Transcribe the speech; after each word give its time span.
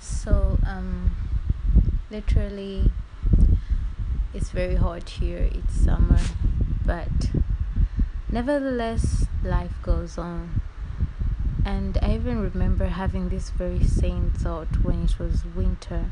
So, 0.00 0.58
um, 0.66 1.14
literally, 2.10 2.90
it's 4.32 4.48
very 4.48 4.76
hot 4.76 5.08
here. 5.08 5.50
It's 5.52 5.74
summer, 5.74 6.18
but 6.86 7.30
nevertheless, 8.32 9.26
life 9.44 9.74
goes 9.82 10.16
on. 10.16 10.62
And 11.66 11.98
I 12.00 12.14
even 12.14 12.40
remember 12.40 12.86
having 12.86 13.28
this 13.28 13.50
very 13.50 13.84
same 13.84 14.30
thought 14.30 14.82
when 14.82 15.04
it 15.04 15.18
was 15.18 15.44
winter. 15.44 16.06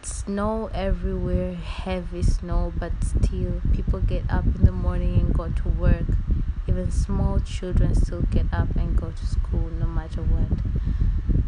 Snow 0.00 0.70
everywhere, 0.72 1.54
heavy 1.54 2.22
snow, 2.22 2.72
but 2.78 2.92
still, 3.04 3.60
people 3.74 4.00
get 4.00 4.24
up 4.30 4.46
in 4.46 4.64
the 4.64 4.72
morning 4.72 5.20
and 5.20 5.34
go 5.34 5.50
to 5.50 5.68
work. 5.68 6.06
Even 6.76 6.90
small 6.90 7.40
children 7.40 7.94
still 7.94 8.20
get 8.30 8.44
up 8.52 8.68
and 8.76 8.98
go 8.98 9.10
to 9.10 9.26
school 9.26 9.70
no 9.80 9.86
matter 9.86 10.20
what. 10.20 10.58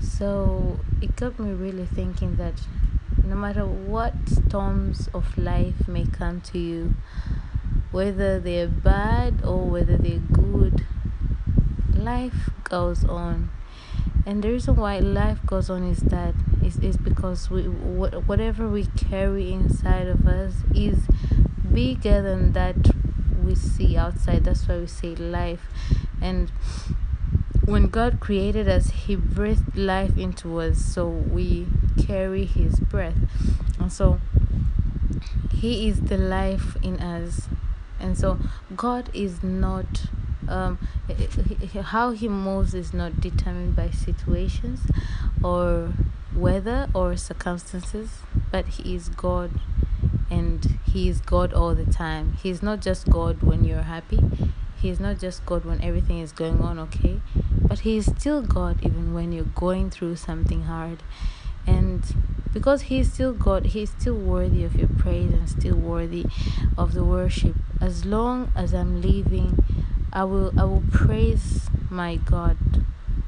So 0.00 0.80
it 1.02 1.16
got 1.16 1.38
me 1.38 1.52
really 1.52 1.84
thinking 1.84 2.36
that 2.36 2.54
no 3.22 3.36
matter 3.36 3.66
what 3.66 4.14
storms 4.26 5.10
of 5.12 5.36
life 5.36 5.86
may 5.86 6.06
come 6.06 6.40
to 6.52 6.58
you, 6.58 6.94
whether 7.90 8.40
they're 8.40 8.68
bad 8.68 9.44
or 9.44 9.66
whether 9.66 9.98
they're 9.98 10.16
good, 10.32 10.86
life 11.94 12.48
goes 12.64 13.04
on. 13.04 13.50
And 14.24 14.42
the 14.42 14.52
reason 14.52 14.76
why 14.76 14.98
life 14.98 15.44
goes 15.44 15.68
on 15.68 15.82
is 15.82 15.98
that 15.98 16.36
is, 16.64 16.78
is 16.78 16.96
because 16.96 17.50
we 17.50 17.64
whatever 17.64 18.66
we 18.66 18.86
carry 18.96 19.52
inside 19.52 20.06
of 20.06 20.26
us 20.26 20.54
is 20.74 21.00
bigger 21.70 22.22
than 22.22 22.54
that 22.54 22.97
we 23.48 23.54
see 23.54 23.96
outside. 23.96 24.44
That's 24.44 24.68
why 24.68 24.78
we 24.78 24.86
say 24.86 25.14
life. 25.14 25.66
And 26.20 26.50
when 27.64 27.88
God 27.88 28.20
created 28.20 28.68
us, 28.68 28.90
He 28.90 29.16
breathed 29.16 29.76
life 29.76 30.16
into 30.16 30.60
us, 30.60 30.78
so 30.78 31.08
we 31.08 31.66
carry 32.06 32.44
His 32.44 32.78
breath. 32.78 33.16
And 33.80 33.92
so 33.92 34.20
He 35.52 35.88
is 35.88 36.02
the 36.02 36.18
life 36.18 36.76
in 36.82 37.00
us. 37.00 37.48
And 37.98 38.16
so 38.16 38.38
God 38.76 39.10
is 39.14 39.42
not, 39.42 40.04
um, 40.46 40.78
how 41.84 42.10
He 42.12 42.28
moves 42.28 42.74
is 42.74 42.92
not 42.92 43.20
determined 43.20 43.74
by 43.74 43.90
situations 43.90 44.80
or 45.42 45.92
weather 46.34 46.88
or 46.94 47.16
circumstances, 47.16 48.18
but 48.52 48.66
He 48.66 48.94
is 48.94 49.08
God 49.08 49.50
and 50.30 50.78
He 50.84 51.08
is 51.08 51.20
God 51.20 51.52
all 51.52 51.74
the 51.74 51.86
time. 51.86 52.34
He's 52.42 52.62
not 52.62 52.80
just 52.80 53.08
God 53.10 53.42
when 53.42 53.64
you're 53.64 53.82
happy, 53.82 54.20
He's 54.80 55.00
not 55.00 55.18
just 55.18 55.44
God 55.44 55.64
when 55.64 55.82
everything 55.82 56.20
is 56.20 56.30
going 56.30 56.60
on 56.60 56.78
okay, 56.78 57.20
but 57.60 57.80
He 57.80 57.96
is 57.96 58.06
still 58.06 58.42
God 58.42 58.78
even 58.82 59.12
when 59.12 59.32
you're 59.32 59.44
going 59.44 59.90
through 59.90 60.16
something 60.16 60.62
hard. 60.62 61.02
And 61.66 62.02
because 62.52 62.82
He 62.82 63.00
is 63.00 63.12
still 63.12 63.32
God, 63.32 63.66
He 63.66 63.82
is 63.82 63.90
still 63.90 64.14
worthy 64.14 64.64
of 64.64 64.76
your 64.76 64.88
praise 64.88 65.32
and 65.32 65.48
still 65.48 65.76
worthy 65.76 66.26
of 66.76 66.94
the 66.94 67.04
worship. 67.04 67.56
As 67.80 68.04
long 68.04 68.52
as 68.54 68.72
I'm 68.72 69.02
living, 69.02 69.64
I 70.12 70.24
will 70.24 70.52
I 70.58 70.64
will 70.64 70.84
praise 70.92 71.68
my 71.90 72.16
God, 72.16 72.56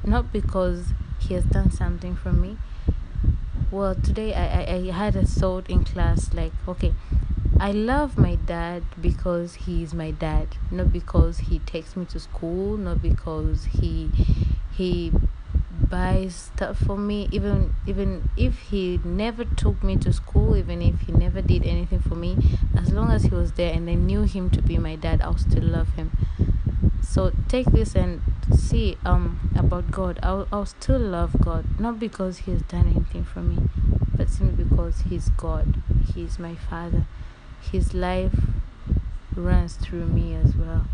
not 0.05 0.31
because 0.31 0.93
He 1.19 1.33
has 1.33 1.43
done 1.43 1.69
something 1.69 2.15
for 2.15 2.31
me. 2.31 2.57
Well, 3.71 3.95
today 3.95 4.33
I, 4.33 4.63
I, 4.63 4.75
I 4.89 4.91
had 4.91 5.15
a 5.15 5.25
thought 5.25 5.69
in 5.69 5.85
class 5.85 6.33
like, 6.33 6.51
okay, 6.67 6.93
I 7.57 7.71
love 7.71 8.17
my 8.17 8.35
dad 8.35 8.83
because 8.99 9.55
he 9.55 9.81
is 9.81 9.93
my 9.93 10.11
dad, 10.11 10.57
not 10.69 10.91
because 10.91 11.37
he 11.39 11.59
takes 11.59 11.95
me 11.95 12.03
to 12.05 12.19
school, 12.19 12.75
not 12.75 13.01
because 13.01 13.63
he 13.71 14.09
he 14.73 15.13
buys 15.89 16.51
stuff 16.53 16.79
for 16.79 16.97
me. 16.97 17.29
Even 17.31 17.73
even 17.87 18.29
if 18.35 18.59
he 18.59 18.99
never 19.05 19.45
took 19.45 19.81
me 19.83 19.95
to 19.97 20.11
school 20.11 20.57
even 20.57 20.81
if 20.81 20.99
he 21.01 21.13
never 21.13 21.41
did 21.41 21.65
anything 21.65 21.99
for 21.99 22.15
me 22.15 22.37
as 22.75 22.91
long 22.91 23.09
as 23.09 23.23
he 23.23 23.29
was 23.29 23.53
there 23.53 23.73
and 23.73 23.89
i 23.89 23.93
knew 23.93 24.23
him 24.23 24.49
to 24.49 24.61
be 24.61 24.77
my 24.77 24.95
dad 24.95 25.21
i'll 25.21 25.37
still 25.37 25.63
love 25.63 25.89
him 25.93 26.11
so 27.01 27.31
take 27.47 27.67
this 27.71 27.95
and 27.95 28.21
see 28.55 28.97
um 29.05 29.49
about 29.55 29.91
god 29.91 30.19
i'll, 30.23 30.47
I'll 30.51 30.65
still 30.65 30.99
love 30.99 31.35
god 31.41 31.79
not 31.79 31.99
because 31.99 32.39
he 32.39 32.51
has 32.51 32.61
done 32.63 32.87
anything 32.87 33.23
for 33.23 33.41
me 33.41 33.69
but 34.15 34.29
simply 34.29 34.63
because 34.63 35.01
he's 35.09 35.29
god 35.29 35.81
he's 36.13 36.39
my 36.39 36.55
father 36.55 37.05
his 37.71 37.93
life 37.93 38.33
runs 39.35 39.75
through 39.75 40.05
me 40.05 40.33
as 40.35 40.55
well. 40.55 40.85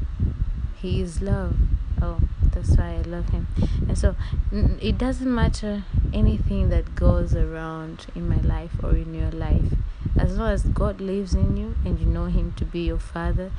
He 0.79 1.01
is 1.01 1.21
love. 1.21 1.55
Oh, 2.01 2.19
that's 2.53 2.77
why 2.77 2.95
I 2.95 3.01
love 3.01 3.29
him. 3.29 3.47
And 3.87 3.97
so 3.97 4.15
it 4.51 4.97
doesn't 4.97 5.33
matter 5.33 5.83
anything 6.13 6.69
that 6.69 6.95
goes 6.95 7.35
around 7.35 8.05
in 8.15 8.29
my 8.29 8.39
life 8.41 8.71
or 8.83 8.91
in 8.91 9.13
your 9.13 9.31
life. 9.31 9.73
As 10.19 10.37
long 10.37 10.51
as 10.51 10.63
God 10.63 11.01
lives 11.01 11.33
in 11.33 11.57
you 11.57 11.75
and 11.83 11.99
you 11.99 12.05
know 12.05 12.25
him 12.25 12.53
to 12.57 12.65
be 12.65 12.81
your 12.81 12.99
father, 12.99 13.51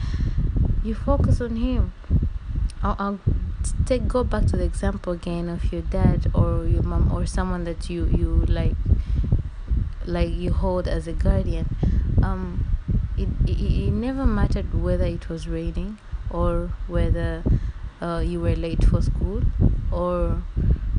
you 0.84 0.94
focus 0.94 1.41
on 1.41 1.56
him. 1.56 1.92
I'll, 2.83 2.97
I'll 2.99 3.21
take 3.87 4.06
go 4.06 4.25
back 4.25 4.47
to 4.47 4.56
the 4.56 4.65
example 4.65 5.12
again 5.12 5.49
of 5.49 5.72
your 5.72 5.83
dad 5.83 6.31
or 6.34 6.66
your 6.66 6.83
mom 6.83 7.12
or 7.12 7.27
someone 7.27 7.65
that 7.65 7.91
you 7.91 8.06
you 8.06 8.44
like 8.49 8.77
like 10.06 10.31
you 10.31 10.53
hold 10.53 10.89
as 10.89 11.06
a 11.06 11.12
guardian. 11.12 11.69
Um 12.22 12.65
it, 13.16 13.28
it, 13.47 13.61
it 13.61 13.91
never 13.93 14.25
mattered 14.25 14.72
whether 14.72 15.05
it 15.05 15.28
was 15.28 15.49
raining 15.49 15.99
or 16.31 16.71
whether 16.87 17.43
uh, 18.00 18.22
you 18.25 18.41
were 18.41 18.55
late 18.55 18.84
for 18.84 19.03
school 19.03 19.43
or 19.91 20.43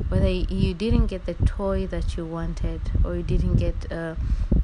whether 0.08 0.28
you 0.28 0.74
didn't 0.74 1.06
get 1.06 1.24
the 1.24 1.34
toy 1.34 1.86
that 1.86 2.16
you 2.16 2.26
wanted 2.26 2.80
or 3.04 3.16
you 3.16 3.22
didn't 3.22 3.56
get 3.56 3.90
uh, 3.90 4.14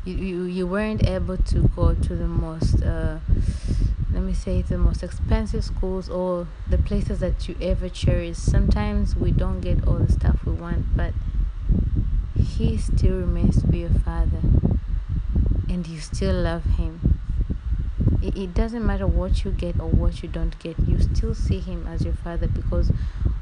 you, 0.04 0.14
you, 0.14 0.42
you 0.44 0.66
weren't 0.66 1.06
able 1.06 1.36
to 1.36 1.68
go 1.74 1.94
to 1.94 2.14
the 2.14 2.26
most 2.26 2.82
uh, 2.82 3.18
let 4.16 4.24
me 4.24 4.32
say 4.32 4.62
the 4.62 4.78
most 4.78 5.02
expensive 5.02 5.62
schools 5.62 6.08
or 6.08 6.48
the 6.70 6.78
places 6.78 7.20
that 7.20 7.46
you 7.46 7.54
ever 7.60 7.86
cherish. 7.90 8.38
Sometimes 8.38 9.14
we 9.14 9.30
don't 9.30 9.60
get 9.60 9.86
all 9.86 9.98
the 9.98 10.10
stuff 10.10 10.42
we 10.46 10.54
want 10.54 10.96
but 10.96 11.12
he 12.34 12.78
still 12.78 13.18
remains 13.18 13.60
to 13.60 13.66
be 13.66 13.80
your 13.80 13.90
father 13.90 14.40
and 15.68 15.86
you 15.86 16.00
still 16.00 16.34
love 16.34 16.64
him. 16.64 17.18
It, 18.22 18.38
it 18.38 18.54
doesn't 18.54 18.86
matter 18.86 19.06
what 19.06 19.44
you 19.44 19.50
get 19.50 19.78
or 19.78 19.90
what 19.90 20.22
you 20.22 20.30
don't 20.30 20.58
get 20.60 20.78
you 20.78 20.98
still 20.98 21.34
see 21.34 21.60
him 21.60 21.86
as 21.86 22.02
your 22.02 22.14
father 22.14 22.46
because 22.48 22.90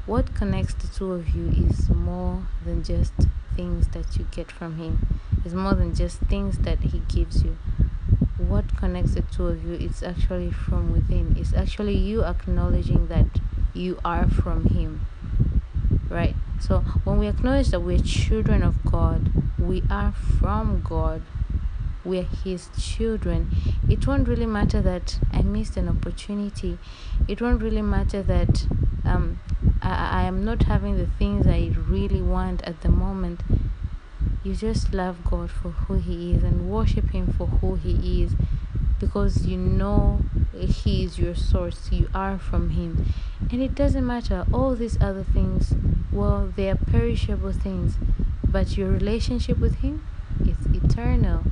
what 0.06 0.34
connects 0.34 0.74
the 0.74 0.88
two 0.88 1.12
of 1.12 1.36
you 1.36 1.50
is 1.68 1.88
more 1.88 2.42
than 2.64 2.82
just 2.82 3.12
things 3.54 3.86
that 3.88 4.16
you 4.16 4.26
get 4.32 4.50
from 4.50 4.78
him. 4.78 5.20
It's 5.44 5.54
more 5.54 5.74
than 5.74 5.94
just 5.94 6.18
things 6.18 6.58
that 6.58 6.80
he 6.80 6.98
gives 7.08 7.44
you 7.44 7.56
what 8.38 8.76
connects 8.76 9.14
the 9.14 9.22
two 9.22 9.46
of 9.46 9.64
you 9.64 9.74
is 9.74 10.02
actually 10.02 10.50
from 10.50 10.92
within. 10.92 11.36
It's 11.38 11.54
actually 11.54 11.96
you 11.96 12.24
acknowledging 12.24 13.06
that 13.08 13.26
you 13.74 13.98
are 14.04 14.28
from 14.28 14.64
him 14.66 15.06
right? 16.14 16.36
So 16.60 16.78
when 17.04 17.18
we 17.18 17.26
acknowledge 17.26 17.68
that 17.68 17.80
we're 17.80 17.98
children 17.98 18.62
of 18.62 18.84
god 18.84 19.32
we 19.58 19.82
are 19.90 20.12
from 20.12 20.82
god 20.82 21.22
we're 22.04 22.22
his 22.44 22.68
children 22.78 23.50
it 23.88 24.06
won't 24.06 24.28
really 24.28 24.46
matter 24.46 24.80
that 24.82 25.18
i 25.32 25.42
missed 25.42 25.76
an 25.76 25.88
opportunity. 25.88 26.78
It 27.26 27.40
won't 27.40 27.62
really 27.62 27.82
matter 27.82 28.22
that 28.22 28.66
um 29.04 29.40
I, 29.82 30.20
I 30.20 30.22
am 30.22 30.44
not 30.44 30.62
having 30.64 30.96
the 30.96 31.06
things 31.06 31.46
i 31.46 31.72
really 31.88 32.22
want 32.22 32.62
at 32.62 32.80
the 32.82 32.88
moment 32.88 33.40
you 34.44 34.54
just 34.54 34.92
love 34.92 35.24
god 35.24 35.50
for 35.50 35.70
who 35.70 35.94
he 35.94 36.34
is 36.34 36.42
and 36.42 36.70
worship 36.70 37.10
him 37.10 37.32
for 37.32 37.46
who 37.46 37.74
he 37.76 38.22
is 38.22 38.32
because 39.00 39.46
you 39.46 39.56
know 39.56 40.20
he 40.58 41.04
is 41.04 41.18
your 41.18 41.34
source. 41.34 41.90
You 41.90 42.08
are 42.14 42.38
from 42.38 42.70
him. 42.70 43.06
And 43.50 43.60
it 43.62 43.74
doesn't 43.74 44.06
matter 44.06 44.46
all 44.52 44.74
these 44.74 45.00
other 45.00 45.24
things. 45.24 45.74
Well 46.12 46.52
they 46.54 46.70
are 46.70 46.76
perishable 46.76 47.52
things 47.52 47.94
but 48.48 48.76
your 48.76 48.90
relationship 48.90 49.58
with 49.58 49.76
him 49.76 50.06
is 50.40 50.56
eternal. 50.72 51.42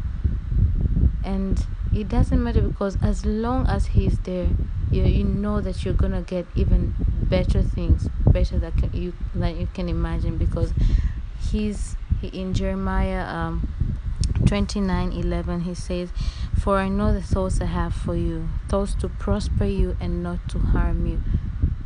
And 1.24 1.66
it 1.94 2.08
doesn't 2.08 2.42
matter 2.42 2.62
because 2.62 2.96
as 3.02 3.26
long 3.26 3.66
as 3.66 3.86
he's 3.86 4.18
there 4.20 4.48
you, 4.90 5.04
you 5.04 5.24
know 5.24 5.60
that 5.60 5.84
you're 5.84 5.94
gonna 5.94 6.22
get 6.22 6.46
even 6.54 6.94
better 7.28 7.62
things 7.62 8.08
better 8.26 8.58
than 8.58 8.72
you 8.92 9.12
than 9.34 9.58
you 9.58 9.68
can 9.72 9.88
imagine 9.88 10.36
because 10.36 10.72
he's 11.50 11.96
he, 11.96 12.01
in 12.28 12.54
jeremiah 12.54 13.24
um 13.26 13.68
29 14.46 15.12
11 15.12 15.60
he 15.62 15.74
says 15.74 16.10
for 16.58 16.78
i 16.78 16.88
know 16.88 17.12
the 17.12 17.22
thoughts 17.22 17.60
i 17.60 17.64
have 17.64 17.94
for 17.94 18.16
you 18.16 18.48
thoughts 18.68 18.94
to 18.94 19.08
prosper 19.08 19.64
you 19.64 19.96
and 20.00 20.22
not 20.22 20.48
to 20.48 20.58
harm 20.58 21.06
you 21.06 21.22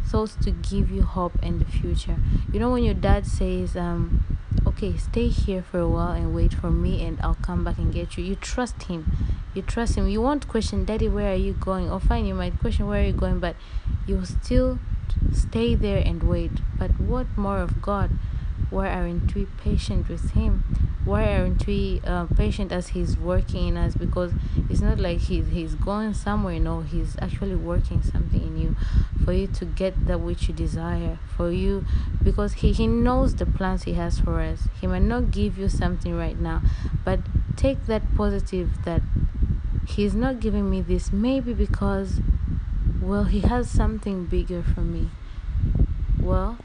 thoughts 0.06 0.36
to 0.36 0.50
give 0.50 0.90
you 0.90 1.02
hope 1.02 1.32
in 1.42 1.58
the 1.58 1.64
future. 1.64 2.16
You 2.52 2.60
know 2.60 2.70
when 2.70 2.84
your 2.84 2.94
dad 2.94 3.26
says 3.26 3.76
um 3.76 4.24
okay 4.66 4.96
stay 4.96 5.28
here 5.28 5.62
for 5.62 5.78
a 5.78 5.88
while 5.88 6.12
and 6.12 6.34
wait 6.34 6.54
for 6.54 6.70
me 6.70 7.04
and 7.04 7.20
i'll 7.20 7.34
come 7.34 7.62
back 7.64 7.78
and 7.78 7.92
get 7.92 8.16
you 8.16 8.24
you 8.24 8.36
trust 8.36 8.84
him. 8.84 9.12
You 9.54 9.62
trust 9.62 9.96
him. 9.96 10.08
You 10.08 10.20
won't 10.20 10.48
question 10.48 10.84
daddy 10.84 11.08
where 11.08 11.32
are 11.32 11.42
you 11.48 11.54
going? 11.54 11.90
Or 11.90 11.98
fine 11.98 12.26
you 12.26 12.34
might 12.34 12.58
question 12.60 12.86
where 12.86 13.02
are 13.02 13.06
you 13.06 13.12
going? 13.12 13.40
But 13.40 13.56
you'll 14.06 14.26
still 14.26 14.78
stay 15.32 15.74
there 15.74 16.02
and 16.04 16.22
wait. 16.22 16.52
But 16.78 17.00
what 17.00 17.26
more 17.36 17.58
of 17.58 17.82
god 17.82 18.10
why 18.70 18.88
aren't 18.88 19.34
we 19.34 19.46
patient 19.62 20.08
with 20.08 20.30
him? 20.32 20.64
Why 21.04 21.36
aren't 21.36 21.66
we 21.66 22.00
uh, 22.04 22.26
patient 22.36 22.72
as 22.72 22.88
he's 22.88 23.16
working 23.16 23.68
in 23.68 23.76
us? 23.76 23.94
Because 23.94 24.32
it's 24.68 24.80
not 24.80 24.98
like 24.98 25.18
he's 25.18 25.46
he's 25.48 25.74
going 25.76 26.14
somewhere. 26.14 26.58
No 26.58 26.80
he's 26.80 27.16
actually 27.22 27.54
working 27.54 28.02
something 28.02 28.42
in 28.42 28.58
you 28.58 28.76
for 29.24 29.32
you 29.32 29.46
to 29.46 29.64
get 29.64 30.06
that 30.06 30.20
which 30.20 30.48
you 30.48 30.54
desire 30.54 31.18
for 31.36 31.52
you. 31.52 31.84
Because 32.22 32.54
he, 32.54 32.72
he 32.72 32.88
knows 32.88 33.36
the 33.36 33.46
plans 33.46 33.84
he 33.84 33.94
has 33.94 34.18
for 34.18 34.40
us. 34.40 34.68
He 34.80 34.88
might 34.88 35.02
not 35.02 35.30
give 35.30 35.58
you 35.58 35.68
something 35.68 36.16
right 36.16 36.38
now 36.38 36.62
but 37.06 37.20
take 37.56 37.86
that 37.86 38.02
positive 38.16 38.84
that 38.84 39.00
he's 39.86 40.14
not 40.14 40.40
giving 40.40 40.68
me 40.68 40.82
this 40.82 41.12
maybe 41.12 41.54
because 41.54 42.20
well 43.00 43.24
he 43.24 43.40
has 43.40 43.70
something 43.70 44.26
bigger 44.26 44.62
for 44.62 44.80
me. 44.80 45.08
Well 46.20 46.58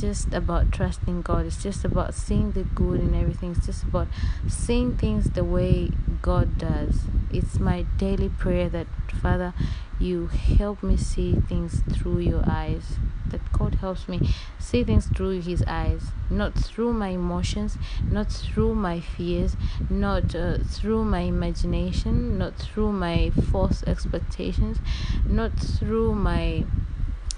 just 0.00 0.32
about 0.32 0.72
trusting 0.72 1.22
God. 1.22 1.46
It's 1.46 1.62
just 1.62 1.84
about 1.84 2.14
seeing 2.14 2.52
the 2.52 2.62
good 2.62 3.00
in 3.00 3.14
everything. 3.14 3.52
It's 3.52 3.66
just 3.66 3.84
about 3.84 4.08
seeing 4.48 4.96
things 4.96 5.30
the 5.30 5.44
way 5.44 5.90
God 6.22 6.58
does. 6.58 7.00
It's 7.30 7.58
my 7.58 7.82
daily 7.96 8.28
prayer 8.28 8.68
that, 8.68 8.86
Father, 9.20 9.54
you 10.00 10.28
help 10.28 10.82
me 10.82 10.96
see 10.96 11.34
things 11.34 11.82
through 11.92 12.20
your 12.20 12.44
eyes. 12.48 12.96
That 13.26 13.52
God 13.52 13.74
helps 13.74 14.08
me 14.08 14.30
see 14.58 14.84
things 14.84 15.06
through 15.06 15.42
His 15.42 15.62
eyes, 15.66 16.02
not 16.30 16.54
through 16.54 16.94
my 16.94 17.08
emotions, 17.08 17.76
not 18.10 18.32
through 18.32 18.74
my 18.74 19.00
fears, 19.00 19.54
not 19.90 20.34
uh, 20.34 20.58
through 20.64 21.04
my 21.04 21.20
imagination, 21.20 22.38
not 22.38 22.56
through 22.56 22.92
my 22.92 23.30
false 23.50 23.82
expectations, 23.84 24.78
not 25.26 25.52
through 25.58 26.14
my 26.14 26.64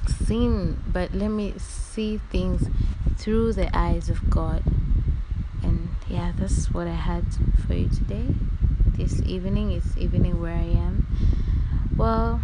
sin, 0.08 0.82
but 0.86 1.14
let 1.14 1.28
me 1.28 1.54
see 1.58 2.18
things 2.30 2.68
through 3.16 3.52
the 3.52 3.76
eyes 3.76 4.08
of 4.08 4.30
God. 4.30 4.62
And 5.62 5.88
yeah, 6.08 6.32
that's 6.38 6.70
what 6.72 6.86
I 6.86 6.94
had 6.94 7.24
for 7.66 7.74
you 7.74 7.88
today. 7.88 8.34
This 8.96 9.20
evening, 9.22 9.72
it's 9.72 9.96
evening 9.96 10.40
where 10.40 10.54
I 10.54 10.70
am. 10.86 11.06
Well, 11.96 12.42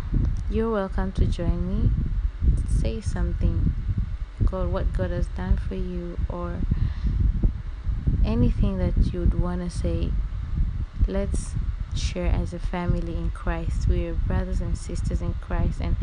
you're 0.51 0.71
welcome 0.71 1.13
to 1.13 1.27
join 1.27 1.67
me. 1.69 1.91
Say 2.69 3.01
something. 3.01 3.73
God, 4.45 4.71
what 4.71 4.93
God 4.93 5.11
has 5.11 5.27
done 5.29 5.57
for 5.57 5.75
you, 5.75 6.19
or 6.29 6.61
anything 8.25 8.79
that 8.79 9.13
you'd 9.13 9.35
want 9.41 9.63
to 9.63 9.71
say. 9.77 10.11
Let's 11.07 11.55
share 11.99 12.27
as 12.27 12.53
a 12.53 12.59
family 12.59 13.17
in 13.17 13.31
Christ. 13.31 13.89
We 13.89 14.07
are 14.07 14.15
brothers 14.15 14.61
and 14.61 14.77
sisters 14.77 15.21
in 15.21 15.35
Christ, 15.35 15.81
and 15.81 15.97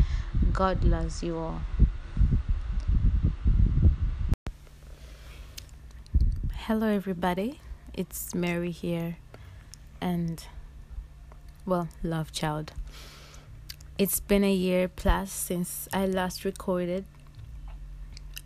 God 0.52 0.84
loves 0.84 1.22
you 1.22 1.38
all. 1.38 1.60
Hello, 6.52 6.88
everybody. 6.88 7.60
It's 7.92 8.34
Mary 8.34 8.70
here, 8.70 9.18
and 10.00 10.44
well, 11.66 11.88
love 12.02 12.32
child. 12.32 12.72
It's 13.96 14.18
been 14.18 14.42
a 14.42 14.52
year 14.52 14.88
plus 14.88 15.30
since 15.30 15.88
I 15.92 16.06
last 16.06 16.44
recorded, 16.44 17.04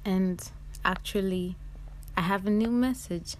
and 0.04 0.50
actually, 0.84 1.56
I 2.16 2.22
have 2.22 2.46
a 2.46 2.50
new 2.50 2.70
message 2.70 3.36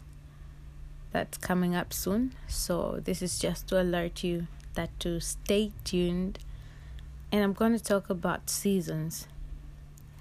that's 1.10 1.38
coming 1.38 1.75
up 1.75 1.93
soon. 1.93 2.34
So, 2.46 3.00
this 3.02 3.22
is 3.22 3.38
just 3.38 3.69
to 3.69 3.81
alert 3.81 4.22
you 4.22 4.46
that 4.75 4.99
to 5.00 5.20
stay 5.20 5.72
tuned. 5.84 6.38
And 7.32 7.43
I'm 7.43 7.52
going 7.52 7.76
to 7.76 7.82
talk 7.82 8.08
about 8.10 8.49
seasons. 8.49 9.26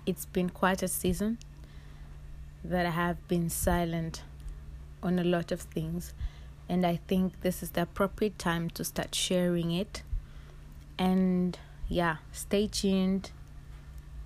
It's 0.06 0.26
been 0.26 0.50
quite 0.50 0.82
a 0.82 0.88
season 0.88 1.38
that 2.64 2.86
I 2.86 2.90
have 2.90 3.26
been 3.28 3.50
silent 3.50 4.24
on 5.04 5.20
a 5.20 5.24
lot 5.24 5.52
of 5.52 5.62
things. 5.62 6.14
And 6.70 6.86
I 6.86 7.00
think 7.08 7.42
this 7.42 7.64
is 7.64 7.72
the 7.72 7.84
appropriate 7.84 8.38
time 8.38 8.70
to 8.72 8.84
start 8.84 9.16
sharing 9.16 9.72
it. 9.72 10.04
And 10.98 11.58
yeah, 11.88 12.18
stay 12.32 12.68
tuned. 12.68 13.32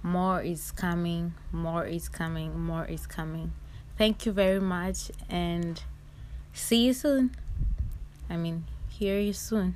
More 0.03 0.41
is 0.41 0.71
coming, 0.71 1.35
more 1.51 1.85
is 1.85 2.09
coming, 2.09 2.59
more 2.59 2.85
is 2.85 3.05
coming. 3.05 3.53
Thank 3.97 4.25
you 4.25 4.31
very 4.31 4.59
much. 4.59 5.11
And 5.29 5.83
See 6.53 6.85
you 6.85 6.93
soon. 6.93 7.31
I 8.29 8.37
mean, 8.37 8.65
hear 8.89 9.19
you 9.19 9.33
soon. 9.33 9.75